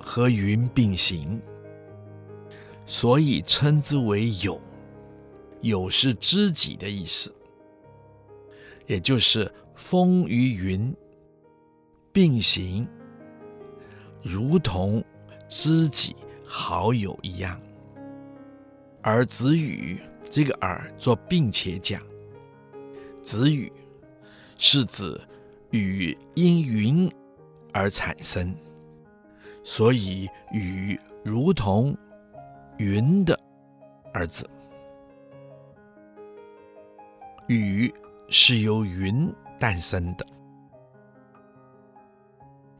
[0.00, 1.42] 和云并行，
[2.86, 4.60] 所以称之为有。
[5.60, 7.34] 有是知己的意思，
[8.86, 10.94] 也就是风与云
[12.12, 12.86] 并行，
[14.22, 15.02] 如同
[15.48, 16.14] 知己
[16.44, 17.60] 好友一样。
[19.02, 22.00] 而子雨这个“而”做并且讲，
[23.22, 23.72] 子雨
[24.58, 25.20] 是指
[25.70, 27.10] 雨因云
[27.72, 28.54] 而产生。
[29.64, 31.96] 所以，雨如同
[32.78, 33.38] 云的
[34.12, 34.48] 儿子。
[37.48, 37.92] 雨
[38.34, 39.30] 是由云
[39.60, 40.26] 诞生的。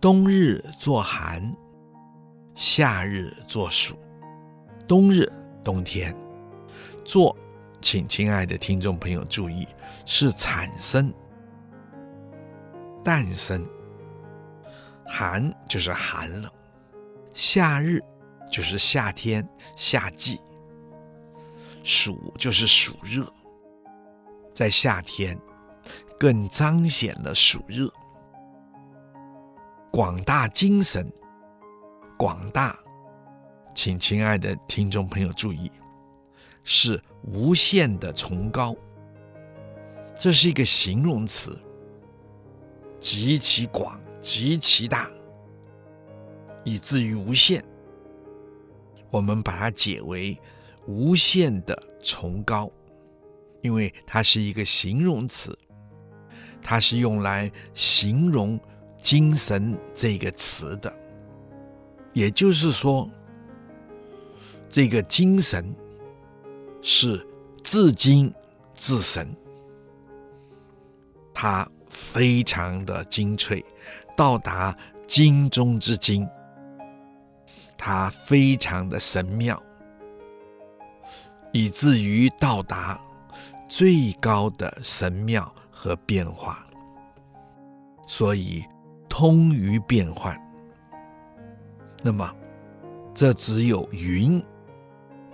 [0.00, 1.54] 冬日作寒，
[2.54, 3.94] 夏日作暑。
[4.88, 5.30] 冬日，
[5.62, 6.16] 冬天，
[7.04, 7.36] 作，
[7.82, 9.68] 请亲爱的听众朋友注意，
[10.06, 11.12] 是产生、
[13.04, 13.62] 诞生。
[15.04, 16.50] 寒就是寒冷。
[17.34, 18.00] 夏日
[18.50, 19.46] 就是夏天，
[19.76, 20.38] 夏季；
[21.84, 23.30] 暑就是暑热，
[24.52, 25.38] 在夏天
[26.18, 27.92] 更彰显了暑热。
[29.90, 31.12] 广大精神，
[32.18, 32.78] 广大，
[33.74, 35.70] 请亲爱的听众朋友注意，
[36.64, 38.74] 是无限的崇高。
[40.18, 41.58] 这是一个形容词，
[43.00, 45.10] 极其广，极其大。
[46.64, 47.64] 以至于无限，
[49.10, 50.40] 我们把它解为
[50.86, 52.70] 无限的崇高，
[53.62, 55.58] 因为它是一个形容词，
[56.62, 58.60] 它是用来形容
[59.00, 60.94] 精神这个词的。
[62.12, 63.08] 也就是说，
[64.68, 65.74] 这个精神
[66.82, 67.26] 是
[67.62, 68.32] 至精
[68.74, 69.34] 至神，
[71.32, 73.64] 它非常的精粹，
[74.16, 76.28] 到达精中之精。
[77.84, 79.60] 它非常的神妙，
[81.50, 83.00] 以至于到达
[83.74, 86.62] 最高的神妙和变化，
[88.06, 88.62] 所以
[89.08, 90.38] 通于变幻。
[92.02, 92.30] 那么，
[93.14, 94.44] 这只有云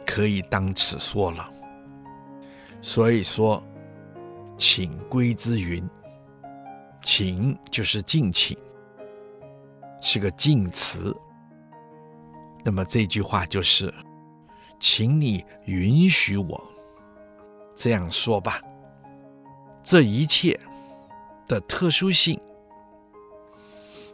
[0.07, 1.51] 可以当此说了。
[2.81, 3.61] 所以说，
[4.57, 5.85] 请归之云，
[7.03, 8.57] 请就是敬请，
[10.01, 11.13] 是个敬词。
[12.65, 13.93] 那么这句话就是，
[14.79, 16.68] 请你允许我
[17.81, 18.61] 这样说吧。
[19.85, 20.59] 这一切
[21.47, 22.39] 的特殊性，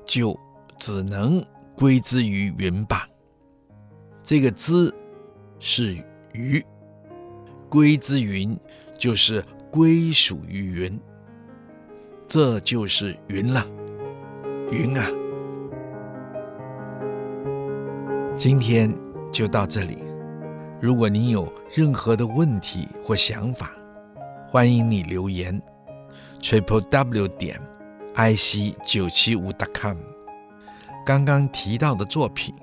[0.05, 0.39] 就
[0.79, 1.43] 只能
[1.75, 3.09] 归之于云吧。
[4.23, 4.95] 这个“之”
[5.59, 5.97] 是
[6.33, 6.63] 于，
[7.71, 8.55] 归之云
[8.99, 11.01] 就是归属于云，
[12.29, 13.67] 这就是云了，
[14.71, 15.09] 云啊。
[18.37, 18.95] 今天
[19.33, 20.04] 就到这里。
[20.85, 23.71] 如果您有任何的问题或想法，
[24.47, 25.59] 欢迎你留言。
[26.43, 27.59] triple w 点
[28.17, 29.97] i c 九七五 dot com。
[31.03, 32.55] 刚刚提到的作品，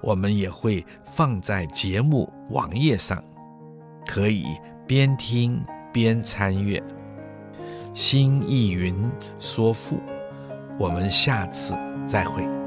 [0.00, 3.22] 我们也会放在节目网页上，
[4.06, 4.46] 可以
[4.86, 6.82] 边听边参阅。
[7.92, 8.96] 新意云
[9.38, 10.00] 说赋，
[10.78, 11.74] 我们下次
[12.06, 12.59] 再会。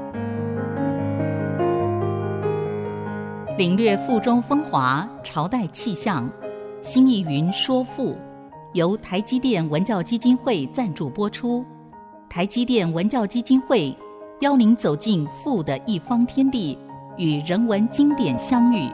[3.56, 6.28] 领略赋中风华，朝代气象。
[6.82, 8.16] 新义云说赋，
[8.72, 11.64] 由台积电文教基金会赞助播出。
[12.28, 13.96] 台积电文教基金会
[14.40, 16.76] 邀您走进赋的一方天地，
[17.16, 18.90] 与人文经典相遇。